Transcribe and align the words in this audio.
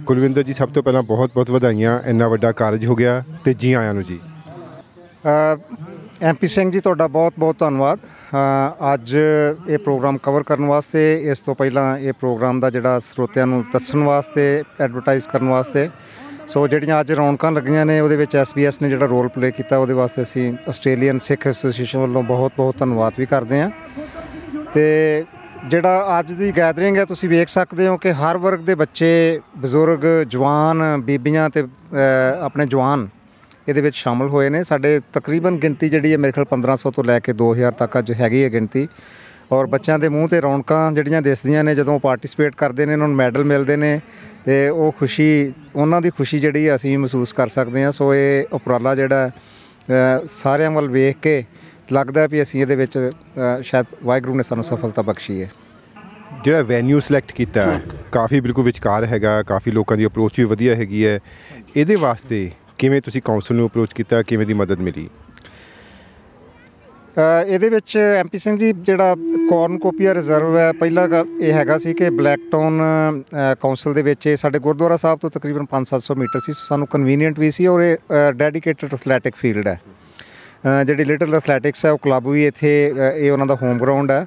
ਕੁਲਵਿੰਦਰ 0.06 0.42
ਜੀ 0.42 0.52
ਸਭ 0.52 0.68
ਤੋਂ 0.68 0.82
ਪਹਿਲਾਂ 0.82 1.02
ਬਹੁਤ 1.02 1.30
ਬਹੁਤ 1.34 1.50
ਵਧਾਈਆਂ 1.50 2.00
ਇੰਨਾ 2.06 2.28
ਵੱਡਾ 2.28 2.52
ਕਾਰਜ 2.52 2.86
ਹੋ 2.86 2.94
ਗਿਆ 2.94 3.24
ਤੇ 3.44 3.54
ਜੀ 3.54 3.72
ਆਇਆਂ 3.72 3.94
ਨੂੰ 3.94 4.02
ਜੀ। 4.02 4.20
ਐਮਪੀ 6.22 6.46
ਸਿੰਘ 6.46 6.70
ਜੀ 6.70 6.80
ਤੁਹਾਡਾ 6.80 7.06
ਬਹੁਤ-ਬਹੁਤ 7.06 7.58
ਧੰਨਵਾਦ। 7.58 7.98
ਅ, 7.98 8.94
ਅੱਜ 8.94 9.16
ਇਹ 9.68 9.78
ਪ੍ਰੋਗਰਾਮ 9.78 10.18
ਕਵਰ 10.18 10.42
ਕਰਨ 10.42 10.64
ਵਾਸਤੇ 10.64 11.30
ਇਸ 11.30 11.38
ਤੋਂ 11.38 11.54
ਪਹਿਲਾਂ 11.54 11.98
ਇਹ 11.98 12.12
ਪ੍ਰੋਗਰਾਮ 12.12 12.60
ਦਾ 12.60 12.70
ਜਿਹੜਾ 12.70 12.98
ਸਰੋਤਿਆਂ 12.98 13.46
ਨੂੰ 13.46 13.64
ਦੱਸਣ 13.72 13.98
ਵਾਸਤੇ 13.98 14.62
ਐਡਵਰਟਾਈਜ਼ 14.80 15.28
ਕਰਨ 15.28 15.48
ਵਾਸਤੇ। 15.48 15.90
ਸੋ 16.48 16.68
ਜਿਹੜੀਆਂ 16.68 17.00
ਅੱਜ 17.00 17.12
ਰੌਣਕਾਂ 17.12 17.52
ਲੱਗੀਆਂ 17.52 17.86
ਨੇ 17.86 18.00
ਉਹਦੇ 18.00 18.16
ਵਿੱਚ 18.16 18.36
SBS 18.36 18.72
ਨੇ 18.82 18.88
ਜਿਹੜਾ 18.88 19.06
ਰੋਲ 19.06 19.28
ਪਲੇ 19.28 19.50
ਕੀਤਾ 19.50 19.76
ਉਹਦੇ 19.76 19.92
ਵਾਸਤੇ 19.92 20.22
ਅਸੀਂ 20.22 20.54
ਆਸਟ੍ਰੇਲੀਅਨ 20.68 21.18
ਸਿੱਖ 21.18 21.46
ਐਸੋਸੀਏਸ਼ਨ 21.46 21.98
ਵੱਲੋਂ 21.98 22.22
ਬਹੁਤ-ਬਹੁਤ 22.22 22.78
ਧੰਨਵਾਦ 22.78 23.12
ਵੀ 23.18 23.26
ਕਰਦੇ 23.26 23.60
ਹਾਂ। 23.62 23.70
ਤੇ 24.74 25.24
ਜਿਹੜਾ 25.68 26.18
ਅੱਜ 26.18 26.32
ਦੀ 26.32 26.50
ਗੈਦਰਿੰਗ 26.56 26.96
ਹੈ 26.96 27.04
ਤੁਸੀਂ 27.04 27.28
ਵੇਖ 27.28 27.48
ਸਕਦੇ 27.48 27.86
ਹੋ 27.88 27.96
ਕਿ 27.96 28.12
ਹਰ 28.12 28.36
ਵਰਗ 28.38 28.60
ਦੇ 28.60 28.74
ਬੱਚੇ 28.74 29.10
ਬਜ਼ੁਰਗ 29.58 30.04
ਜਵਾਨ 30.28 30.82
ਬੀਬੀਆਂ 31.02 31.48
ਤੇ 31.50 31.62
ਅ, 31.62 31.66
ਆਪਣੇ 32.40 32.66
ਜਵਾਨ 32.66 33.08
ਇਹਦੇ 33.68 33.80
ਵਿੱਚ 33.80 33.96
ਸ਼ਾਮਲ 33.96 34.28
ਹੋਏ 34.28 34.48
ਨੇ। 34.50 34.62
ਸਾਡੇ 34.64 35.00
ਤਕਰੀਬਨ 35.12 35.56
ਗਿਣਤੀ 35.56 35.88
ਜਿਹੜੀ 35.88 36.12
ਹੈ 36.12 36.16
ਮੇਰੇ 36.18 36.32
ਖਿਆਲ 36.32 36.46
1500 36.50 36.90
ਤੋਂ 36.90 37.04
ਲੈ 37.04 37.18
ਕੇ 37.20 37.32
2000 37.32 37.70
ਤੱਕ 37.78 37.98
ਅੱਜ 37.98 38.12
ਹੈਗੀ 38.12 38.42
ਹੈ 38.44 38.48
ਗਿਣਤੀ। 38.52 38.86
ਔਰ 39.52 39.66
ਬੱਚਿਆਂ 39.66 39.98
ਦੇ 39.98 40.08
ਮੂੰਹ 40.08 40.28
ਤੇ 40.28 40.40
ਰੌਣਕਾਂ 40.40 40.80
ਜਿਹੜੀਆਂ 40.92 41.20
ਦਿਸਦੀਆਂ 41.22 41.64
ਨੇ 41.64 41.74
ਜਦੋਂ 41.74 41.98
ਪਾਰਟਿਸਿਪੇਟ 42.00 42.54
ਕਰਦੇ 42.54 42.86
ਨੇ 42.86 42.92
ਉਹਨਾਂ 42.92 43.08
ਨੂੰ 43.08 43.16
ਮੈਡਲ 43.16 43.44
ਮਿਲਦੇ 43.44 43.76
ਨੇ 43.76 43.98
ਤੇ 44.44 44.68
ਉਹ 44.68 44.92
ਖੁਸ਼ੀ 44.98 45.52
ਉਹਨਾਂ 45.76 46.00
ਦੀ 46.00 46.10
ਖੁਸ਼ੀ 46.10 46.38
ਜਿਹੜੀ 46.40 46.68
ਹੈ 46.68 46.74
ਅਸੀਂ 46.74 46.98
ਮਹਿਸੂਸ 46.98 47.32
ਕਰ 47.32 47.48
ਸਕਦੇ 47.48 47.84
ਹਾਂ। 47.84 47.92
ਸੋ 47.92 48.14
ਇਹ 48.14 48.44
ਉਪਰਾਲਾ 48.52 48.94
ਜਿਹੜਾ 48.94 49.28
ਅ, 49.28 50.26
ਸਾਰਿਆਂ 50.30 50.70
ਵੱਲ 50.70 50.88
ਵੇਖ 50.88 51.16
ਕੇ 51.22 51.42
ਲੱਗਦਾ 51.92 52.26
ਵੀ 52.26 52.42
ਅਸੀਂ 52.42 52.60
ਇਹਦੇ 52.60 52.76
ਵਿੱਚ 52.76 52.98
ਅ, 52.98 53.60
ਸ਼ਾਇਦ 53.62 53.86
ਵਾਹਿਗੁਰੂ 54.04 54.34
ਨੇ 54.34 54.42
ਸਾਨੂੰ 54.42 54.64
ਸਫਲਤਾ 54.64 55.02
ਬਖਸ਼ੀ 55.02 55.42
ਹੈ। 55.42 55.50
ਜਿਹੜਾ 56.44 56.62
ਵੈਨਿਊ 56.62 57.00
ਸਿਲੈਕਟ 57.00 57.32
ਕੀਤਾ 57.32 57.80
ਕਾਫੀ 58.12 58.40
ਬਿਲਕੁਲ 58.40 58.64
ਵਿਚਕਾਰ 58.64 59.04
ਹੈਗਾ 59.04 59.42
ਕਾਫੀ 59.42 59.70
ਲੋਕਾਂ 59.70 59.96
ਦੀ 59.96 60.06
ਅਪਰੋਚ 60.06 60.38
ਵੀ 60.38 60.44
ਵਧੀਆ 60.44 60.74
ਹੈਗੀ 60.74 61.06
ਹੈ। 61.06 61.20
ਇਹਦੇ 61.76 61.94
ਵਾਸਤੇ 61.94 62.50
ਕਿਵੇਂ 62.78 63.00
ਤੁਸੀਂ 63.00 63.22
ਕਾਉਂਸਲ 63.22 63.54
ਨੂੰ 63.54 63.66
ਅਪਰੋਚ 63.66 63.92
ਕੀਤਾ 63.92 64.22
ਕਿਵੇਂ 64.22 64.46
ਦੀ 64.46 64.54
ਮਦਦ 64.54 64.80
ਮਿਲੀ? 64.80 65.08
ਅ, 67.16 67.44
ਇਹਦੇ 67.46 67.68
ਵਿੱਚ 67.68 67.96
ਐਮਪੀ 67.96 68.38
ਸਿੰਘ 68.38 68.58
ਜੀ 68.58 68.72
ਜਿਹੜਾ 68.72 69.14
ਕੋਰਨ 69.48 69.78
ਕੋਪੀਆ 69.78 70.14
ਰਿਜ਼ਰਵ 70.14 70.56
ਹੈ 70.56 70.72
ਪਹਿਲਾ 70.72 71.06
ਗਾ- 71.06 71.26
ਇਹ 71.40 71.52
ਹੈਗਾ 71.52 71.78
ਸੀ 71.78 71.94
ਕਿ 71.94 72.10
ਬਲੈਕਟਾਊਨ 72.10 72.82
ਅ, 72.82 73.54
ਕਾਉਂਸਲ 73.54 73.94
ਦੇ 73.94 74.02
ਵਿੱਚ 74.02 74.26
ਇਹ 74.26 74.36
ਸਾਡੇ 74.36 74.58
ਗੁਰਦੁਆਰਾ 74.58 74.96
ਸਾਹਿਬ 74.96 75.18
ਤੋਂ 75.18 75.30
ਤਕਰੀਬਨ 75.30 75.64
5-700 75.64 76.14
ਮੀਟਰ 76.14 76.38
ਸੀ 76.38 76.52
ਸੋ 76.52 76.64
ਸਾਨੂੰ 76.68 76.86
ਕਨਵੀਨੀਅੰਟ 76.86 77.38
ਵੀ 77.38 77.50
ਸੀ 77.50 77.66
ਔਰ 77.66 77.80
ਇਹ 77.80 77.96
ਡੈਡੀਕੇਟਡ 78.32 78.94
ਐਥਲੈਟਿਕ 78.94 79.34
ਫੀਲਡ 79.36 79.66
ਹੈ। 79.66 79.80
ਜਿਹੜੀ 80.86 81.04
ਲਿਟਲ 81.04 81.34
ਐਥਲੈਟਿਕਸ 81.34 81.84
ਹੈ 81.86 81.90
ਉਹ 81.92 81.98
ਕਲੱਬ 82.02 82.28
ਵੀ 82.28 82.46
ਇੱਥੇ 82.46 82.70
ਅ, 82.90 83.10
ਇਹ 83.16 83.30
ਉਹਨਾਂ 83.32 83.46
ਦਾ 83.46 83.54
ਹੋਮ 83.62 83.78
ਗਰਾਊਂਡ 83.78 84.10
ਹੈ। 84.10 84.26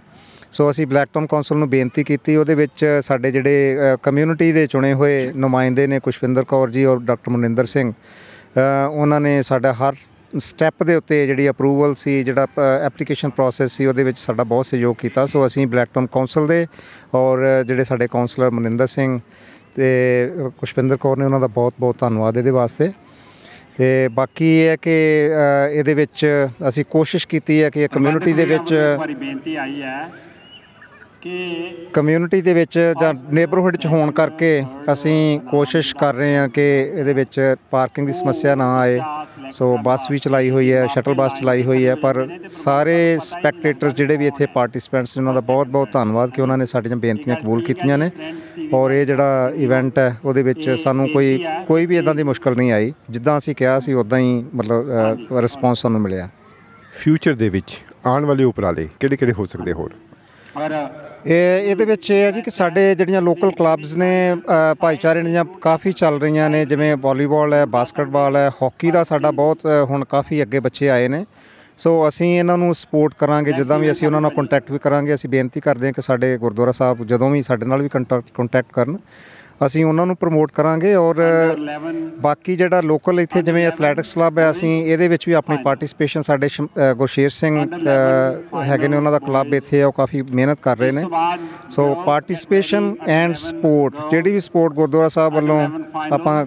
ਸੋ 0.51 0.69
ਅਸੀਂ 0.71 0.85
ਬਲੈਕਟਾਊਨ 0.87 1.25
ਕਾਉਂਸਲ 1.27 1.57
ਨੂੰ 1.57 1.69
ਬੇਨਤੀ 1.69 2.03
ਕੀਤੀ 2.03 2.35
ਉਹਦੇ 2.35 2.55
ਵਿੱਚ 2.55 2.85
ਸਾਡੇ 3.03 3.31
ਜਿਹੜੇ 3.31 3.77
ਕਮਿਊਨਿਟੀ 4.03 4.51
ਦੇ 4.51 4.65
ਚੁਣੇ 4.67 4.93
ਹੋਏ 4.93 5.31
ਨੁਮਾਇੰਦੇ 5.35 5.87
ਨੇ 5.87 5.99
ਕੁਸ਼ਵਿੰਦਰ 5.99 6.43
ਕੌਰ 6.47 6.69
ਜੀ 6.69 6.85
ਔਰ 6.85 6.99
ਡਾਕਟਰ 7.05 7.31
ਮਨਿੰਦਰ 7.31 7.65
ਸਿੰਘ 7.65 7.91
ਅ, 7.91 8.87
ਉਹਨਾਂ 8.89 9.19
ਨੇ 9.21 9.41
ਸਾਡਾ 9.41 9.73
ਹਰ 9.73 9.95
ਸਟੈਪ 10.39 10.83
ਦੇ 10.83 10.95
ਉੱਤੇ 10.95 11.25
ਜਿਹੜੀ 11.27 11.49
ਅਪਰੂਵਲ 11.49 11.93
ਸੀ 11.95 12.23
ਜਿਹੜਾ 12.23 12.47
ਐਪਲੀਕੇਸ਼ਨ 12.85 13.29
ਪ੍ਰੋਸੈਸ 13.29 13.71
ਸੀ 13.71 13.85
ਉਹਦੇ 13.85 14.03
ਵਿੱਚ 14.03 14.17
ਸਾਡਾ 14.17 14.43
ਬਹੁਤ 14.43 14.65
ਸਹਿਯੋਗ 14.65 14.95
ਕੀਤਾ। 14.99 15.25
ਸੋ 15.25 15.45
ਅਸੀਂ 15.45 15.67
ਬਲੈਕਟਾਊਨ 15.67 16.07
ਕਾਉਂਸਲ 16.11 16.47
ਦੇ 16.47 16.65
ਔਰ 17.15 17.43
ਜਿਹੜੇ 17.67 17.83
ਸਾਡੇ 17.83 18.07
ਕਾਉਂਸਲਰ 18.07 18.49
ਮਨਿੰਦਰ 18.49 18.87
ਸਿੰਘ 18.87 19.19
ਤੇ 19.75 19.87
ਕੁਸ਼ਵਿੰਦਰ 20.57 20.97
ਕੌਰ 20.97 21.17
ਨੇ 21.17 21.25
ਉਹਨਾਂ 21.25 21.39
ਦਾ 21.39 21.47
ਬਹੁਤ 21.47 21.73
ਬਹੁਤ 21.79 21.99
ਧੰਨਵਾਦ 21.99 22.37
ਇਹਦੇ 22.37 22.51
ਵਾਸਤੇ। 22.51 22.91
ਤੇ 23.77 24.07
ਬਾਕੀ 24.07 24.45
ਇਹ 24.59 24.67
ਹੈ 24.69 24.75
ਕਿ 24.75 24.93
ਅ, 25.31 25.69
ਇਹਦੇ 25.69 25.93
ਵਿੱਚ 25.93 26.25
ਅਸੀਂ 26.67 26.85
ਕੋਸ਼ਿਸ਼ 26.89 27.27
ਕੀਤੀ 27.27 27.61
ਹੈ 27.63 27.69
ਕਿ 27.69 27.87
ਕਮਿਊਨਿਟੀ 27.87 28.33
ਦੇ 28.33 28.45
ਵਿੱਚ 28.45 28.71
ਇੱਕ 28.71 28.99
ਵਾਰੀ 28.99 29.13
ਬੇਨਤੀ 29.15 29.55
ਆਈ 29.55 29.81
ਹੈ 29.81 30.07
ਕਿ 31.21 31.87
ਕਮਿਊਨਿਟੀ 31.93 32.41
ਦੇ 32.41 32.53
ਵਿੱਚ 32.53 32.77
ਜਾਂ 33.01 33.13
ਨੇਬਰਹੁੱਡ 33.33 33.75
'ਚ 33.75 33.85
ਹੋਣ 33.85 34.11
ਕਰਕੇ 34.11 34.49
ਅਸੀਂ 34.91 35.39
ਕੋਸ਼ਿਸ਼ 35.49 35.93
ਕਰ 35.95 36.13
ਰਹੇ 36.15 36.35
ਹਾਂ 36.37 36.47
ਕਿ 36.49 36.65
ਇਹਦੇ 36.95 37.13
ਵਿੱਚ 37.13 37.39
ਪਾਰਕਿੰਗ 37.71 38.07
ਦੀ 38.07 38.13
ਸਮੱਸਿਆ 38.13 38.55
ਨਾ 38.55 38.67
ਆਏ। 38.79 38.99
ਸੋ 39.51 39.77
ਬੱਸ 39.83 40.09
ਵੀ 40.11 40.17
ਚਲਾਈ 40.17 40.49
ਹੋਈ 40.49 40.71
ਹੈ 40.71 40.85
ਸ਼ਟਲ 40.87 41.13
ਬੱਸ 41.13 41.33
ਚਲਾਈ 41.39 41.63
ਹੋਈ 41.63 41.85
ਹੈ 41.87 41.95
ਪਰ 41.95 42.27
ਸਾਰੇ 42.49 42.95
ਸਪੈਕਟੇਟਰਸ 43.23 43.93
ਜਿਹੜੇ 43.95 44.17
ਵੀ 44.17 44.27
ਇੱਥੇ 44.27 44.45
ਪਾਰਟਿਸਪੈਂਟਸ 44.45 45.17
ਨੇ 45.17 45.21
ਉਹਨਾਂ 45.21 45.33
ਦਾ 45.33 45.39
ਬਹੁਤ 45.47 45.67
ਬਹੁਤ 45.67 45.91
ਧੰਨਵਾਦ 45.93 46.29
ਕਿ 46.29 46.41
ਉਹਨਾਂ 46.41 46.57
ਨੇ 46.57 46.65
ਸਾਡੀਆਂ 46.65 46.97
ਬੇਨਤੀਆਂ 46.97 47.35
ਕਬੂਲ 47.35 47.63
ਕੀਤੀਆਂ 47.63 47.97
ਨੇ। 47.97 48.09
ਔਰ 48.73 48.91
ਇਹ 48.91 49.05
ਜਿਹੜਾ 49.05 49.51
ਇਵੈਂਟ 49.55 49.99
ਹੈ 49.99 50.17
ਉਹਦੇ 50.25 50.43
ਵਿੱਚ 50.43 50.69
ਸਾਨੂੰ 50.83 51.07
ਕੋਈ 51.09 51.43
ਕੋਈ 51.67 51.85
ਵੀ 51.85 51.97
ਇਦਾਂ 51.97 52.15
ਦੀ 52.15 52.23
ਮੁਸ਼ਕਲ 52.23 52.55
ਨਹੀਂ 52.57 52.71
ਆਈ। 52.71 52.93
ਜਿੱਦਾਂ 53.09 53.37
ਅਸੀਂ 53.37 53.55
ਕਿਹਾ 53.55 53.79
ਸੀ 53.79 53.93
ਉਦਾਂ 53.93 54.19
ਹੀ 54.19 54.43
ਮਤਲਬ 54.55 55.37
ਰਿਸਪੌਂਸ 55.41 55.81
ਸਾਨੂੰ 55.81 56.01
ਮਿਲਿਆ। 56.01 56.29
ਫਿਊਚਰ 57.03 57.35
ਦੇ 57.35 57.49
ਵਿੱਚ 57.49 57.77
ਆਉਣ 58.05 58.25
ਵਾਲੇ 58.25 58.43
ਉਪਰਾਲੇ 58.43 58.87
ਕਿਹੜੇ 58.99 59.17
ਕਿਹੜੇ 59.17 59.33
ਹੋ 59.39 59.45
ਸਕਦੇ 59.45 59.73
ਹੋਰ? 59.73 59.91
ਔਰ 60.57 60.71
ਇਹ 61.27 61.69
ਇਹਦੇ 61.69 61.85
ਵਿੱਚ 61.85 62.09
ਇਹ 62.11 62.23
ਹੈ 62.23 62.29
ਜੀ 62.31 62.41
ਕਿ 62.41 62.51
ਸਾਡੇ 62.51 62.93
ਜਿਹੜੀਆਂ 62.95 63.21
ਲੋਕਲ 63.21 63.51
ਕਲੱਬਸ 63.51 63.95
ਨੇ 63.97 64.09
ਅ, 64.33 64.73
ਭਾਈਚਾਰੇ 64.79 65.23
ਦੀਆਂ 65.23 65.43
ਕਾਫੀ 65.61 65.91
ਚੱਲ 65.91 66.19
ਰਹੀਆਂ 66.21 66.49
ਨੇ 66.49 66.65
ਜਿਵੇਂ 66.65 66.95
ਵਾਲੀਬਾਲ 66.97 67.53
ਹੈ 67.53 67.65
ਬਾਸਕਟਬਾਲ 67.65 68.35
ਹੈ 68.35 68.49
ਹਾਕੀ 68.63 68.91
ਦਾ 68.91 69.03
ਸਾਡਾ 69.03 69.31
ਬਹੁਤ 69.31 69.59
ਅ, 69.67 69.83
ਹੁਣ 69.85 70.05
ਕਾਫੀ 70.05 70.41
ਅੱਗੇ 70.41 70.59
ਬੱਚੇ 70.59 70.89
ਆਏ 70.89 71.07
ਨੇ। 71.07 71.25
ਸੋ 71.77 72.07
ਅਸੀਂ 72.07 72.27
ਇਹਨਾਂ 72.39 72.57
ਨੂੰ 72.57 72.73
ਸਪੋਰਟ 72.75 73.13
ਕਰਾਂਗੇ 73.19 73.51
ਜਿੱਦਾਂ 73.53 73.79
ਵੀ 73.79 73.91
ਅਸੀਂ 73.91 74.07
ਉਹਨਾਂ 74.07 74.21
ਨਾਲ 74.21 74.31
ਕੰਟੈਕਟ 74.31 74.71
ਵੀ 74.71 74.77
ਕਰਾਂਗੇ 74.79 75.13
ਅਸੀਂ 75.13 75.29
ਬੇਨਤੀ 75.29 75.59
ਕਰਦੇ 75.59 75.85
ਹਾਂ 75.87 75.93
ਕਿ 75.93 76.01
ਸਾਡੇ 76.01 76.37
ਗੁਰਦੁਆਰਾ 76.37 76.71
ਸਾਹਿਬ 76.71 77.03
ਜਦੋਂ 77.07 77.29
ਵੀ 77.29 77.41
ਸਾਡੇ 77.41 77.65
ਨਾਲ 77.65 77.81
ਵੀ 77.81 77.89
ਕੰਟੈਕਟ 77.89 78.71
ਕਰਨ। 78.73 78.97
ਅਸੀਂ 79.65 79.83
ਉਹਨਾਂ 79.85 80.05
ਨੂੰ 80.05 80.15
ਪ੍ਰਮੋਟ 80.15 80.51
ਕਰਾਂਗੇ 80.51 80.93
ਔਰ 80.95 81.19
11 81.19 81.93
ਬਾਕੀ 82.21 82.55
ਜਿਹੜਾ 82.55 82.81
ਲੋਕਲ 82.81 83.19
ਇੱਥੇ 83.19 83.41
ਜਿਵੇਂ 83.41 83.65
ਐਥਲੈਟਿਕਸ 83.67 84.13
ਕਲੱਬ 84.13 84.39
ਹੈ 84.39 84.49
ਅਸੀਂ 84.49 84.69
ਇਹਦੇ 84.83 85.07
ਵਿੱਚ 85.07 85.27
ਵੀ 85.27 85.33
ਆਪਣੀ 85.33 85.57
ਪਾਰਟਿਸਿਪੇਸ਼ਨ 85.63 86.21
ਸਾਡੇ 86.21 86.49
ਗੁਰਸ਼ੇਰ 86.97 87.29
ਸਿੰਘ 87.29 87.57
ਹੈਗੇ 88.63 88.87
ਨੇ 88.87 88.97
ਉਹਨਾਂ 88.97 89.11
ਦਾ 89.11 89.19
ਕਲੱਬ 89.19 89.53
ਇੱਥੇ 89.53 89.81
ਉਹ 89.83 89.91
ਕਾਫੀ 89.91 90.21
ਮਿਹਨਤ 90.31 90.59
ਕਰ 90.61 90.77
ਰਹੇ 90.77 90.91
ਨੇ। 90.91 91.03
ਸੋ 91.69 91.93
ਪਾਰਟਿਸਿਪੇਸ਼ਨ 92.05 92.93
ਐਂਡ 93.07 93.35
ਸਪੋਰਟ 93.35 93.95
ਜਿਹੜੀ 94.11 94.31
ਵੀ 94.31 94.39
ਸਪੋਰਟ 94.39 94.73
ਗੁਰਦੁਆਰਾ 94.73 95.07
ਸਾਹਿਬ 95.07 95.33
ਵੱਲੋਂ 95.33 95.59
ਆਪਾਂ 96.13 96.45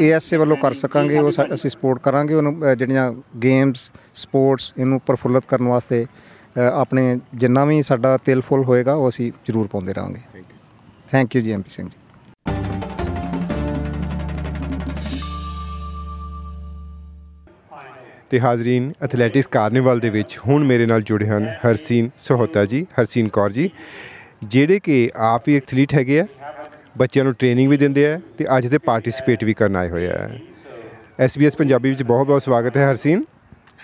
ਏਐਸਏ 0.00 0.36
ਵੱਲੋਂ 0.36 0.56
ਕਰ 0.56 0.72
ਸਕਾਂਗੇ 0.74 1.18
ਉਹ 1.18 1.30
ਅਸੀਂ 1.54 1.70
ਸਪੋਰਟ 1.70 2.00
ਕਰਾਂਗੇ 2.02 2.34
ਉਹਨੂੰ 2.34 2.76
ਜਿਹੜੀਆਂ 2.76 3.12
ਗੇਮਸ 3.42 3.90
ਸਪੋਰਟਸ 4.14 4.72
ਇਹਨੂੰ 4.78 5.00
ਪ੍ਰਫੁੱਲਤ 5.06 5.44
ਕਰਨ 5.48 5.68
ਵਾਸਤੇ 5.68 6.04
ਆਪਣੇ 6.72 7.18
ਜਿੰਨਾ 7.34 7.64
ਵੀ 7.64 7.80
ਸਾਡਾ 7.82 8.16
ਤਿਲ 8.24 8.40
ਫੁੱਲ 8.40 8.64
ਹੋਏਗਾ 8.64 8.94
ਉਹ 8.94 9.08
ਅਸੀਂ 9.08 9.30
ਜ਼ਰੂਰ 9.46 9.66
ਪਾਉਂਦੇ 9.72 9.92
ਰਹਾਂਗੇ। 9.92 10.42
Thank 11.12 11.36
you 11.36 11.42
ji 11.42 11.52
MP 11.52 11.70
Singh 11.70 11.88
ji. 11.88 11.96
ਤੇ 18.30 18.40
ਹਾਜ਼ਰੀਨ 18.40 18.92
ਐਥਲੈਟਿਕਸ 19.02 19.46
ਕਾਰਨੀਵਲ 19.46 20.00
ਦੇ 20.00 20.10
ਵਿੱਚ 20.10 20.38
ਹੁਣ 20.46 20.64
ਮੇਰੇ 20.64 20.86
ਨਾਲ 20.86 21.02
ਜੁੜੇ 21.02 21.26
ਹਨ 21.26 21.54
ਹਰਸੀਨ 21.66 22.10
ਸਹੋਤਾ 22.18 22.64
ਜੀ, 22.64 22.86
ਹਰਸੀਨ 23.00 23.28
ਕੌਰ 23.28 23.52
ਜੀ, 23.52 23.70
ਜਿਹੜੇ 24.44 24.80
ਕਿ 24.80 25.10
ਆਪ 25.16 25.42
ਵੀ 25.46 25.56
ਐਥਲੀਟ 25.56 25.94
ਹੈਗੇ 25.94 26.20
ਆ, 26.20 26.26
ਬੱਚਿਆਂ 26.98 27.24
ਨੂੰ 27.24 27.34
ਟ੍ਰੇਨਿੰਗ 27.34 27.70
ਵੀ 27.70 27.76
ਦਿੰਦੇ 27.76 28.06
ਆ 28.12 28.20
ਤੇ 28.38 28.46
ਅੱਜ 28.58 28.68
ਤੇ 28.68 28.78
ਪਾਰਟਿਸਿਪੇਟ 28.78 29.44
ਵੀ 29.44 29.54
ਕਰਨ 29.54 29.76
ਆਏ 29.76 29.88
ਹੋਏ 29.88 30.06
ਆ। 30.06 30.28
SBS 31.24 31.56
ਪੰਜਾਬੀ 31.58 31.88
ਵਿੱਚ 31.88 32.02
ਬਹੁਤ 32.02 32.26
ਬਹੁਤ 32.26 32.42
ਸਵਾਗਤ 32.42 32.76
ਹੈ 32.76 32.90
ਹਰਸੀਨ। 32.90 33.24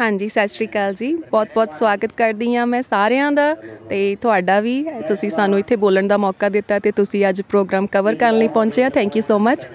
ਹਾਂਜੀ, 0.01 0.29
ਸਤਿ 0.29 0.49
ਸ਼੍ਰੀ 0.49 0.67
ਅਕਾਲ 0.67 0.95
ਜੀ। 0.95 1.13
ਬਹੁਤ-ਬਹੁਤ 1.31 1.75
ਸਵਾਗਤ 1.75 2.13
ਕਰਦੀ 2.17 2.55
ਹਾਂ 2.55 2.67
ਮੈਂ 2.67 2.83
ਸਾਰਿਆਂ 2.83 3.33
ਦਾ 3.33 3.55
ਤੇ 3.89 4.17
ਤੁਹਾਡਾ 4.21 4.61
ਵੀ। 4.61 4.83
ਤੁਸੀਂ 5.09 5.31
ਸਾਨੂੰ 5.31 5.59
ਇੱਥੇ 5.59 5.77
ਬੋਲਣ 5.77 6.07
ਦਾ 6.07 6.17
ਮੌਕਾ 6.17 6.49
ਦਿੱਤਾ 6.49 6.79
ਤੇ 6.79 6.91
ਤੁਸੀਂ 6.91 7.29
ਅੱਜ 7.29 7.43
ਪ੍ਰੋਗਰਾਮ 7.43 7.87
ਕਵਰ 7.87 8.15
ਕਰਨ 8.15 8.39
ਲਈ 8.39 8.49
ਪਹੁੰਚੇ 8.49 8.85
ਆ। 8.85 8.89
ਥੈਂਕ 8.89 9.17
ਯੂ 9.17 9.23
ਸੋ 9.23 9.39
ਮਚ 9.39 9.69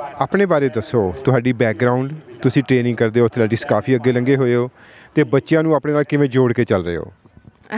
ਆਪਣੇ 0.00 0.46
ਬਾਰੇ 0.46 0.68
ਦੱਸੋ। 0.68 1.12
ਤੁਹਾਡੀ 1.24 1.52
ਬੈਕਗ੍ਰਾਉਂਡ 1.52 2.12
ਤੁਸੀਂ 2.42 2.62
ਟ੍ਰੇਨਿੰਗ 2.62 2.96
ਕਰਦੇ 2.96 3.20
ਹੋ 3.20 3.24
ਐਥਲੈਟਿਕਸ 3.24 3.64
ਕਾਫੀ 3.64 3.94
ਅੱਗੇ 3.96 4.12
ਲੰਘੇ 4.12 4.36
ਹੋਏ 4.36 4.54
ਹੋ 4.54 4.68
ਤੇ 5.14 5.24
ਬੱਚਿਆਂ 5.24 5.62
ਨੂੰ 5.62 5.74
ਆਪਣੇ 5.74 5.92
ਨਾਲ 5.92 6.04
ਕਿਵੇਂ 6.04 6.28
ਜੋੜ 6.28 6.52
ਕੇ 6.52 6.64
ਚੱਲ 6.64 6.84
ਰਹੇ 6.84 6.96
ਹੋ? 6.96 7.10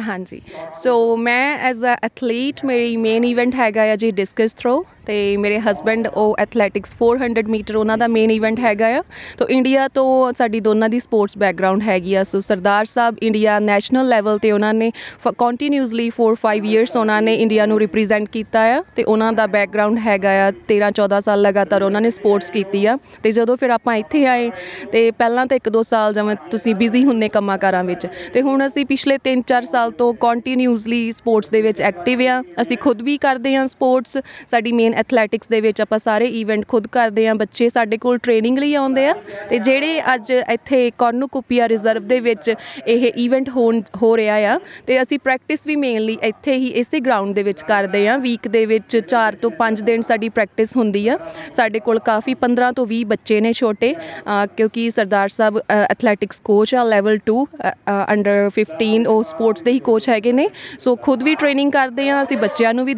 ਹਾਂਜੀ। 0.07 0.41
ਸੋ 0.75 1.17
ਮੈਂ 1.17 1.59
ਐਜ਼ 1.59 1.85
ਅ 1.85 1.97
ਐਥਲੀਟ 2.05 2.65
ਮੇਰੀ 2.65 2.97
ਮੇਨ 2.97 3.25
ਇਵੈਂਟ 3.25 3.55
ਹੈਗਾ 3.55 3.83
ਆ 3.83 3.97
ਜੀ 3.97 4.11
ਡਿਸਕਸ 4.11 4.55
ਥਰੋ 4.55 4.85
ਤੇ 5.07 5.37
ਮੇਰੇ 5.37 5.59
ਹਸਬੰਡ 5.61 6.09
ਉਹ 6.09 6.35
ਐਥਲੈਟਿਕਸ 6.39 6.95
400 6.97 7.49
ਮੀਟਰ 7.49 7.77
ਉਹਨਾਂ 7.77 7.97
ਦਾ 7.99 8.09
ਮੇਨ 8.09 8.31
ਇਵੈਂਟ 8.31 8.61
ਹੈਗਾ 8.61 8.87
ਆ। 8.89 9.03
ਤੋਂ 9.39 9.47
ਇੰਡੀਆ 9.49 9.87
ਤੋਂ 9.89 10.33
ਸਾਡੀ 10.39 10.61
ਦੋਨਾਂ 10.61 10.89
ਦੀ 10.89 11.01
ਸਪੋਰਟਸ 11.01 11.37
ਬੈਕਗ੍ਰਾਉਂਡ 11.39 11.83
ਹੈਗੀ 11.83 12.15
ਆ। 12.15 12.23
ਸੋ 12.25 12.41
ਸਰਦਾਰ 12.41 12.85
ਸਾਹਿਬ 12.85 13.17
ਇੰਡੀਆ 13.23 13.59
ਨੈਸ਼ਨਲ 13.61 14.09
ਲੈਵਲ 14.09 14.39
ਤੇ 14.39 14.53
ਉਹਨਾਂ 14.53 14.73
ਨੇ 14.75 14.91
ਕੰਟੀਨਿਊਸਲੀ 15.39 16.11
4-5 16.13 16.67
ਇਅਰਸ 16.73 16.97
ਉਹਨਾਂ 16.97 17.21
ਨੇ 17.23 17.35
ਇੰਡੀਆ 17.43 17.67
ਨੂੰ 17.67 17.79
ਰਿਪਰੈਜ਼ੈਂਟ 17.81 18.29
ਕੀਤਾ 18.33 18.63
ਆ। 18.75 18.83
ਤੇ 18.97 19.03
ਉਹਨਾਂ 19.05 19.33
ਦਾ 19.33 19.47
ਬੈਕਗ੍ਰਾਉਂਡ 19.57 19.99
ਹੈਗਾ 20.07 20.31
ਆ 20.47 20.51
13-14 20.69 21.21
ਸਾਲ 21.21 21.43
ਲਗਾਤਾਰ 21.43 21.83
ਉਹਨਾਂ 21.83 22.01
ਨੇ 22.01 22.11
ਸਪੋਰਟਸ 22.11 22.51
ਕੀਤੀ 22.51 22.85
ਆ। 22.87 22.97
ਤੇ 23.23 23.33
ਜਦੋਂ 23.33 23.57
ਫਿਰ 23.57 23.71
ਆਪਾਂ 23.71 23.97
ਇੱਥੇ 23.97 24.25
ਆਏ, 24.27 24.51
ਤੇ 24.93 25.11
ਪਹਿਲਾਂ 25.11 25.47
ਤਾਂ 25.47 25.57
1-2 25.57 25.83
ਸਾਲ 25.83 26.15
ਜਿਵੇਂ 26.15 26.37
ਤੁਸੀਂ 26.51 26.75
ਬਿਜ਼ੀ 26.75 27.05
ਹੁੰਨੇ 27.05 27.29
ਕੰਮਾਂ 27.29 27.59
ਕਾਰਾਂ 27.59 27.85
ਵਿੱਚ। 27.85 28.07
ਤੇ 28.33 28.43
ਹੁਣ 28.43 28.67
ਅਸੀਂ 28.67 28.87
ਪਿਛਲੇ 28.87 29.19
3-4 29.25 29.65
ਸਾਲ 29.65 29.91
ਤੋਂ 29.99 30.13
ਕੰਟੀਨਿਊਸਲੀ 30.21 31.01
ਸਪੋਰਟਸ 31.13 31.51
ਦੇ 31.51 31.63
ਵਿੱਚ 31.63 31.83
ਐਕਟਿਵ 31.83 32.21
ਆ। 32.23 32.41
ਅਸੀਂ 32.63 32.79
ਖੁਦ 32.79 33.03
ਵੀ 33.03 33.17
ਕਰਦੇ 33.19 33.55
ਹਾਂ 33.55 33.67
ਸਪੋਰਟਸ 33.67 34.17
ਸਾਡੀ 34.51 34.73
ਮੇਨ 34.73 34.92
ਐਥਲੈਟਿਕਸ 34.95 35.49
ਦੇ 35.49 35.61
ਵਿੱਚ 35.61 35.81
ਆਪਾਂ 35.81 35.99
ਸਾਰੇ 35.99 36.27
ਇਵੈਂਟ 36.41 36.65
ਖੁਦ 36.69 36.87
ਕਰਦੇ 36.93 37.27
ਹਾਂ 37.29 37.35
ਬੱਚੇ 37.35 37.69
ਸਾਡੇ 37.69 37.97
ਕੋਲ 37.97 38.19
ਟ੍ਰੇਨਿੰਗ 38.19 38.59
ਲਈ 38.59 38.75
ਆਉਂਦੇ 38.75 39.07
ਆ 39.07 39.15
ਤੇ 39.51 39.59
ਜਿਹੜੇ 39.59 40.01
ਅੱਜ 40.15 40.31
ਇੱਥੇ 40.33 40.91
ਕੋਰਨੂਕੁਪੀਆ 40.99 41.69
ਰਿਜ਼ਰਵ 41.69 42.07
ਦੇ 42.09 42.21
ਵਿੱਚ 42.21 42.53
ਇਹ 42.87 43.07
ਇਵੈਂਟ 43.17 43.49
ਹੋਣ 43.49 43.81
ਹੋ 44.03 44.17
ਰਿਹਾ 44.17 44.37
ਆ 44.47 44.59
ਤੇ 44.87 45.01
ਅਸੀਂ 45.03 45.19
ਪ੍ਰੈਕਟਿਸ 45.19 45.67
ਵੀ 45.67 45.77
ਮੇਨਲੀ 45.77 46.17
ਇੱਥੇ 46.23 46.53
ਹੀ 46.55 46.67
ਇਸੇ 46.77 47.01
ਗਰਾਊਂਡ 47.01 47.35
ਦੇ 47.35 47.43
ਵਿੱਚ 47.43 47.63
ਕਰਦੇ 47.63 48.07
ਆ 48.09 48.17
ਵੀਕ 48.19 48.49
ਦੇ 48.49 48.65
ਵਿੱਚ 48.67 48.97
4 49.15 49.37
ਤੋਂ 49.43 49.51
5 49.59 49.83
ਦਿਨ 49.85 50.03
ਸਾਡੀ 50.03 50.29
ਪ੍ਰੈਕਟਿਸ 50.29 50.77
ਹੁੰਦੀ 50.77 51.07
ਆ। 51.09 51.19
ਸਾਡੇ 51.53 51.79
ਕੋਲ 51.81 51.99
ਕਾਫੀ 52.05 52.35
15 52.41 52.71
ਤੋਂ 52.77 52.87
20 52.87 53.03
ਬੱਚੇ 53.07 53.41
ਨੇ 53.41 53.53
ਛੋਟੇ 53.53 53.93
ਅ, 53.95 54.47
ਕਿਉਂਕਿ 54.57 54.89
ਸਰਦਾਰ 54.91 55.29
ਸਾਹਿਬ 55.29 55.59
ਐਥਲੈਟਿਕਸ 55.71 56.41
ਕੋਚ 56.45 56.75
ਆ 56.75 56.83
ਲੈਵਲ 56.85 57.19
2 57.31 57.37
ਅੰਡਰ 58.11 58.51
15 58.57 59.07
ਉਹ 59.07 59.23
ਸਪੋਰਟਸ 59.25 59.63
ਦੇ 59.63 59.73
ਹੀ 59.73 59.79
ਕੋਚ 59.83 60.09
ਹੈਗੇ 60.09 60.33
ਨੇ। 60.33 60.49
ਸੋ 60.79 60.95
ਖੁਦ 61.03 61.23
ਵੀ 61.23 61.35
ਟ੍ਰੇਨਿੰਗ 61.35 61.73
ਕਰਦੇ 61.73 62.09
ਆ 62.11 62.23
ਅਸੀਂ 62.23 62.37
ਬੱਚਿਆਂ 62.37 62.73
ਨੂੰ 62.75 62.85
ਵੀ 62.85 62.95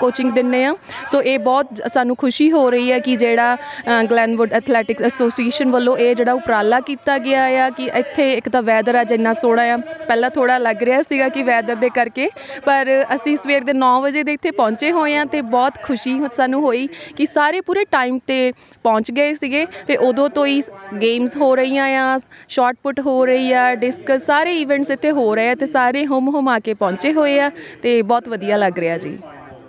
ਕੋਚਿੰਗ 0.00 0.32
ਦਿੰਨੇ 0.32 0.64
ਆ 0.64 0.74
ਸੋ 1.08 1.20
ਇਹ 1.30 1.38
ਬਹੁਤ 1.40 1.80
ਸਾਨੂੰ 1.88 2.16
ਖੁਸ਼ੀ 2.16 2.50
ਹੋ 2.52 2.68
ਰਹੀ 2.70 2.90
ਹੈ 2.92 2.98
ਕਿ 2.98 3.16
ਜਿਹੜਾ 3.16 3.54
ਅ, 3.54 4.02
ਗਲੈਨਵੁੱਡ 4.04 4.52
ਐਥਲੈਟਿਕਸ 4.52 5.04
ਐਸੋਸੀਏਸ਼ਨ 5.04 5.70
ਵੱਲੋਂ 5.70 5.96
ਇਹ 5.98 6.14
ਜਿਹੜਾ 6.16 6.32
ਉਪਰਾਲਾ 6.32 6.80
ਕੀਤਾ 6.80 7.16
ਗਿਆ 7.18 7.44
ਆ 7.60 7.68
ਕਿ 7.70 7.90
ਇੱਥੇ 7.94 8.32
ਇੱਕ 8.34 8.48
ਤਾਂ 8.48 8.62
ਵੈਦਰ 8.62 9.00
ਅੱਜ 9.00 9.12
ਇੰਨਾ 9.12 9.32
ਸੋਹਣਾ 9.32 9.62
ਆ 9.64 9.76
ਪਹਿਲਾਂ 10.08 10.30
ਥੋੜਾ 10.30 10.58
ਲੱਗ 10.58 10.82
ਰਿਹਾ 10.82 11.00
ਸੀਗਾ 11.02 11.28
ਕਿ 11.28 11.42
ਵੈਦਰ 11.42 11.74
ਦੇ 11.76 11.88
ਕਰਕੇ 11.90 12.28
ਪਰ 12.64 12.88
ਅਸੀਂ 13.14 13.36
ਸਵੇਰ 13.36 13.64
ਦੇ 13.64 13.72
9 13.76 13.90
ਵਜੇ 14.02 14.22
ਦੇ 14.22 14.32
ਇੱਥੇ 14.32 14.50
ਪਹੁੰਚੇ 14.50 14.90
ਹੋਏ 14.92 15.16
ਆ 15.16 15.24
ਤੇ 15.24 15.40
ਬਹੁਤ 15.50 15.82
ਖੁਸ਼ੀ 15.82 16.18
ਹੋ- 16.18 16.28
ਸਾਨੂੰ 16.32 16.62
ਹੋਈ 16.62 16.86
ਕਿ 17.16 17.26
ਸਾਰੇ 17.26 17.60
ਪੂਰੇ 17.60 17.84
ਟਾਈਮ 17.90 18.18
ਤੇ 18.26 18.40
ਪਹੁੰਚ 18.84 19.10
ਗਏ 19.10 19.34
ਸੀਗੇ 19.34 19.66
ਤੇ 19.86 19.96
ਉਦੋਂ 20.02 20.28
ਤੋਂ 20.30 20.46
ਹੀ 20.46 20.62
ਗੇਮਸ 21.00 21.36
ਹੋ 21.36 21.54
ਰਹੀਆਂ 21.56 21.86
ਆ 22.04 22.18
ਸ਼ਾਰਟ 22.48 22.76
ਪੁੱਟ 22.82 23.00
ਹੋ 23.00 23.24
ਰਹੀ 23.26 23.52
ਆ 23.52 23.74
ਡਿਸਕਸ 23.74 24.26
ਸਾਰੇ 24.26 24.56
ਇਵੈਂਟਸ 24.60 24.90
ਇੱਥੇ 24.90 25.10
ਹੋ 25.10 25.34
ਰਹੇ 25.34 25.50
ਆ 25.50 25.54
ਤੇ 25.54 25.66
ਸਾਰੇ 25.66 26.06
ਹੁਮ 26.06 26.28
ਹੁਮਾ 26.28 26.58
ਕੇ 26.58 26.74
ਪਹੁੰਚੇ 26.74 27.12
ਹੋਏ 27.12 27.38
ਆ 27.40 27.50
ਤੇ 27.82 28.00
ਬਹੁਤ 28.02 28.28
ਵਧੀਆ 28.28 28.56
ਲੱਗ 28.56 28.78
ਰਿਹਾ 28.78 28.98
ਜੀ। 28.98 29.18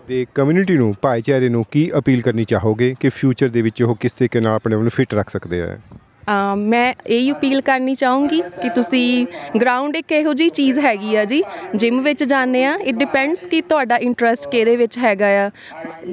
ਤੇ 0.08 0.26
ਕਮਿਊਨਿਟੀ 0.36 0.78
ਨੂੰ, 0.78 0.96
ਭਾਈਚਾਰੇ 1.02 1.50
ਨੂੰ 1.50 1.66
ਕੀ 1.72 1.92
ਅਪੀਲ 1.98 2.22
ਕਰਨੀ 2.22 2.44
ਚਾਹੋਗੇ? 2.44 2.96
ਕਿ 3.00 3.10
ਫਿਊਚਰ 3.10 3.50
ਦੇ 3.50 3.62
ਵਿੱਚ 3.62 3.84
ਉਹ 3.84 3.96
ਕਿਸ 3.96 4.12
ਤਰੀਕੇ 4.12 4.40
ਨਾਲ 4.40 4.56
ਆਪਣੇ 4.56 4.76
ਆਪ 4.76 4.82
ਨੂੰ 4.82 4.92
ਫਿਟ 4.92 5.14
ਰੱਖ 5.14 5.30
ਸਕਦੇ 5.30 5.62
ਆ? 5.62 5.76
ਅਮ 5.76 5.98
ਮੈਂ 6.58 6.94
ਇਹ 7.08 7.32
ਅਪੀਲ 7.34 7.62
ਕਰਨੀ 7.62 7.96
ਚਾਹੂੰਗੀ 7.96 8.42
ਕਿ 8.62 8.70
ਤੁਸੀਂ 8.70 9.26
ਗਰਾਊਂਡ 9.62 9.96
ਇੱਕ 9.96 10.12
ਇਹੋ 10.12 10.34
ਜੀ 10.34 10.48
ਚੀਜ਼ 10.50 10.80
ਹੈਗੀ 10.80 11.16
ਆ 11.16 11.24
ਜੀ 11.26 11.42
ਜਿਮ 11.76 12.02
ਵਿੱਚ 12.02 12.24
ਜਾਂਦੇ 12.24 12.64
ਆ 12.66 12.74
ਇਟ 12.82 12.96
ਡਿਪੈਂਡਸ 12.96 13.46
ਕਿ 13.46 13.62
ਤੁਹਾਡਾ 13.62 13.98
ਇੰਟਰਸਟ 14.02 14.50
ਕਿਹਦੇ 14.50 14.76
ਵਿੱਚ 14.76 14.98
ਹੈਗਾ 14.98 15.28
ਆ। 15.46 15.50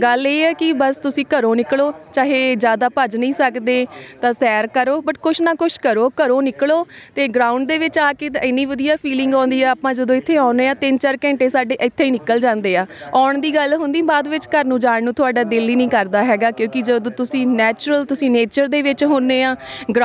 ਗੱਲ 0.03 0.27
ਇਹ 0.27 0.43
ਹੈ 0.43 0.53
ਕਿ 0.53 0.73
ਬਸ 0.73 0.99
ਤੁਸੀਂ 0.99 1.25
ਘਰੋਂ 1.29 1.55
ਨਿਕਲੋ, 1.57 1.93
ਚਾਹੇ 2.13 2.55
ਜ਼ਿਆਦਾ 2.57 2.89
ਭੱਜ 2.89 3.17
ਨਹੀਂ 3.17 3.33
ਸਕਦੇ, 3.33 3.87
ਤਾਂ 4.21 4.33
ਸੈਰ 4.33 4.67
ਕਰੋ 4.67 5.01
ਬਟ 5.03 5.19
ਕੁਛ 5.19 5.41
ਨਾ 5.41 5.55
ਕੁਛ 5.55 5.79
ਕਰੋ, 5.79 6.09
ਘਰੋਂ 6.23 6.41
ਨਿਕਲੋ 6.43 6.85
ਤੇ 7.15 7.27
ਗਰਾਊਂਡ 7.29 7.67
ਦੇ 7.69 7.79
ਵਿੱਚ 7.79 7.99
ਆ 7.99 8.13
ਕੇ 8.13 8.29
ਤਾਂ 8.31 8.41
ਇੰਨੀ 8.43 8.65
ਵਧੀਆ 8.67 8.97
ਫੀਲਿੰਗ 8.97 9.35
ਆਉਂਦੀ 9.35 9.63
ਆ, 9.63 9.71
ਆਪਾਂ 9.71 9.95
ਜਦੋਂ 9.95 10.17
ਇੱਥੇ 10.17 10.37
ਆਉਂਦੇ 10.37 10.69
ਆ 10.69 10.75
3-4 10.83 11.17
ਘੰਟੇ 11.25 11.49
ਸਾਡੇ 11.49 11.77
ਇੱਥੇ 11.81 12.05
ਹੀ 12.05 12.11
ਨਿਕਲ 12.11 12.41
ਜਾਂਦੇ 12.41 12.77
ਆ। 12.77 12.87
ਆਉਣ 13.15 13.39
ਦੀ 13.39 13.55
ਗੱਲ 13.55 13.75
ਹੁੰਦੀ, 13.75 14.03
ਬਾਅਦ 14.03 14.29
ਵਿੱਚ 14.29 14.49
ਘਰ 14.49 14.65
ਨੂੰ 14.65 14.79
ਜਾਣ 14.81 15.05
ਨੂੰ 15.05 15.15
ਤੁਹਾਡਾ 15.15 15.43
ਦਿਲ 15.45 15.69
ਹੀ 15.69 15.77
ਨਹੀਂ 15.77 15.89
ਕਰਦਾ 15.89 16.25
ਹੈਗਾ, 16.25 16.51
ਕਿਉਂਕਿ 16.51 16.83
ਜਦੋਂ 16.83 17.11
ਤੁਸੀਂ 17.13 17.47
ਨੈਚੁਰਲ 17.47 18.05
ਤੁਸੀਂ 18.05 18.31
ਨੇਚਰ 18.31 18.67
ਦੇ 18.69 18.83
ਵਿੱਚ 18.83 19.05
ਹੁੰਨੇ 19.05 19.43
ਆ 19.43 19.55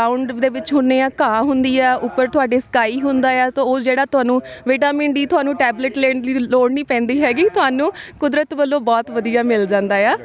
ਗਰਾਊਂਡ 0.04 0.32
ਦੇ 0.34 0.50
ਵਿੱਚ 0.50 0.72
ਹੁੰਨੇ 0.74 1.00
ਆ, 1.02 1.10
ਘਾਹ 1.22 1.42
ਹੁੰਦੀ 1.44 1.78
ਆ, 1.80 1.94
ਉੱਪਰ 2.04 2.28
ਤੁਹਾਡੇ 2.28 2.60
ਸਕਾਈ 2.60 3.00
ਹੁੰਦਾ 3.02 3.30
ਆ, 3.44 3.50
ਤਾਂ 3.50 3.64
ਉਹ 3.64 3.80
ਜਿਹੜਾ 3.80 4.06
ਤੁਹਾਨੂੰ 4.06 4.42
ਵਿਟਾਮਿਨ 4.68 5.14
ਡੀ 5.14 5.26
ਤੁਹਾਨੂੰ 5.26 5.56
ਟੈਬਲੇਟ 5.56 5.98
ਲੈਣ 5.98 6.22
ਦੀ 6.22 6.34
ਲੋੜ 6.40 6.72
ਨਹੀਂ 6.72 6.86
ਪੈਂਦੀ 6.86 7.22
ਹੈਗੀ, 7.22 7.48
ਤੁਹਾਨੂੰ 7.50 7.92
ਕੁਦਰਤ 8.20 8.54
ਵੱਲੋਂ 8.54 8.80
ਬਹੁਤ 8.82 9.12
ਵਧੀਆ 9.12 9.44
ਮਿਲ 9.44 9.66
ਜਾਂਦਾ 9.66 9.96
ਆ। 10.10 10.16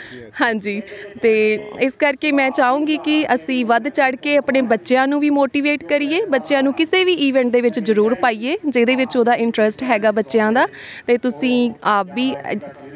ਹਾਂਜੀ, 0.41 0.81
ਤੇ 1.23 1.33
ਇਸ 1.81 1.97
ਕਰਕੇ 1.99 2.33
ਮੈਂ 2.33 2.51
ਚਾਹੂੰਗੀ 2.51 2.97
ਕਿ 3.05 3.25
ਅਸੀਂ 3.35 3.65
ਵੱਧ 3.67 3.89
ਚੜ 3.89 4.15
ਕੇ 4.17 4.37
ਆਪਣੇ 4.37 4.61
ਬੱਚਿਆਂ 4.73 5.07
ਨੂੰ 5.09 5.21
ਵੀ 5.21 5.31
ਮੋਟੀਵੇਟ 5.31 5.85
ਕਰੀਏ, 5.85 6.25
ਬੱਚਿਆਂ 6.27 6.63
ਨੂੰ 6.63 6.73
ਕਿਸੇ 6.75 7.05
ਵੀ 7.05 7.13
ਇਵੈਂਟ 7.29 7.53
ਦੇ 7.53 7.61
ਵਿੱਚ 7.61 7.79
ਜ਼ਰੂਰ 7.81 8.15
ਪਾਈਏ, 8.15 8.57
ਜਿਹਦੇ 8.67 8.97
ਵਿੱਚ 8.97 9.17
ਉਹਦਾ 9.17 9.35
ਇੰਟਰਸਟ 9.37 9.83
ਹੈਗਾ 9.83 10.11
ਬੱਚਿਆਂ 10.13 10.53
ਦਾ। 10.53 10.67
ਤੇ 11.07 11.17
ਤੁਸੀਂ 11.19 11.71
ਆਪ 11.87 12.15
ਵੀ 12.15 12.35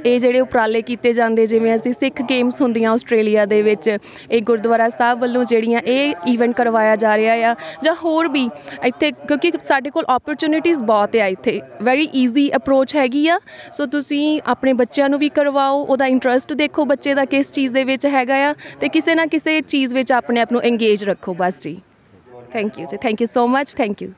ਇਹ 0.05 0.19
ਜਿਹੜੇ 0.21 0.41
ਉਪਰਾਲੇ 0.41 0.81
ਕੀਤੇ 0.83 1.13
ਜਾਂਦੇ, 1.13 1.47
ਜਿਵੇਂ 1.47 1.75
ਅਸੀਂ 1.75 1.93
ਸਿੱਖ 1.93 2.23
ਗੇਮਸ 2.23 2.61
ਹੁੰਦੀਆਂ 2.63 2.93
ਆਸਟ੍ਰੇਲੀਆ 2.93 3.45
ਦੇ 3.47 3.61
ਵਿੱਚ, 3.63 3.89
ਇਹ 4.31 4.43
ਗੁਰਦੁਆਰਾ 4.43 4.89
ਸਾਹਿਬ 4.89 5.21
ਵੱਲੋਂ 5.21 5.45
ਜਿਹੜੀਆਂ 5.45 5.81
ਇਹ 5.87 6.15
ਇਵੈਂਟ 6.29 6.55
ਕਰਵਾਇਆ 6.63 6.97
ਜਾ 6.97 7.17
ਰਿਹਾ 7.17 7.51
ਆ 7.51 7.55
ਜਾਂ 7.85 7.95
ਹੋਰ 8.05 8.29
ਵੀ 8.29 8.49
ਇੱਥੇ, 8.85 9.11
ਕਿਉਂਕਿ 9.11 9.53
ਸਾਡੇ 9.65 9.91
ਕੋਲ 9.91 10.05
ਓਪਰਚ्युनिटीਜ਼ 10.15 10.83
ਬਹੁਤ 10.85 11.17
ਆ 11.17 11.27
ਇੱਥੇ। 11.29 11.61
ਵੈਰੀ 11.83 12.09
ਈਜ਼ੀ 12.15 12.51
ਅਪਰੋਚ 12.57 12.95
ਹੈਗੀ 12.97 13.27
ਆ। 13.29 13.39
ਸੋ 13.73 13.87
ਤੁਸੀਂ 13.89 14.41
ਆਪਣੇ 14.47 14.73
ਬੱਚਿਆਂ 14.73 15.09
ਨੂੰ 15.09 15.19
ਵੀ 15.19 15.29
ਕਰਵਾਓ, 15.31 15.83
ਉਹਦਾ 15.83 16.07
ਇੰਟਰਸਟ 16.07 16.53
ਦੇਖੋ 16.55 16.85
ਬੱਚੇ 16.85 17.15
ਦਾ 17.15 17.25
ਕਿਸ 17.27 17.53
ਚੀਜ਼ 17.53 17.73
ਦੇ 17.75 17.85
ਵਿੱਚ 17.85 18.07
ਹੈਗਾ 18.09 18.37
ਆ 18.49 18.55
ਤੇ 18.81 18.89
ਕਿਸੇ 18.89 19.15
ਨਾ 19.15 19.27
ਕਿਸੇ 19.27 19.61
ਚੀਜ਼ 19.63 19.95
ਵਿੱਚ 19.95 20.13
ਆਪਣੇ 20.13 20.41
ਆਪ 20.41 20.53
ਨੂੰ 20.53 20.63
ਇੰਗੇਜ 20.65 21.05
ਰੱਖੋ, 21.05 21.35
ਬਸ 21.35 21.59
ਜੀ। 21.61 21.81
ਥੈਂਕ 22.53 22.79
ਯੂ 22.79 22.87
ਜੀ 22.87 22.97
thank 23.03 23.21
you 23.21 23.27
so 23.27 23.47
much 23.47 23.73
thank 23.77 24.03
you 24.03 24.13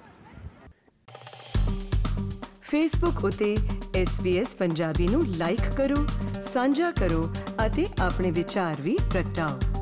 Facebook 2.62 3.25
ਉਤੇ 3.25 3.55
SBS 3.99 4.56
ਪੰਜਾਬੀ 4.58 5.08
ਨੂੰ 5.08 5.25
ਲਾਈਕ 5.38 5.61
ਕਰੋ, 5.76 6.06
ਸਾਂਝਾ 6.43 6.91
ਕਰੋ 6.91 7.29
ਅਤੇ 7.67 7.87
ਆਪਣੇ 8.00 8.31
ਵਿਚਾਰ 8.31 8.81
ਵੀ 8.81 8.96
ਪ੍ਰਗਟਾਓ। 9.12 9.73